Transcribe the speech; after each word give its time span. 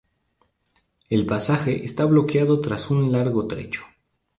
El 1.09 1.27
pasaje 1.27 1.85
está 1.85 2.05
bloqueado 2.05 2.59
tras 2.59 2.89
un 2.89 3.11
largo 3.11 3.45
trecho. 3.45 3.83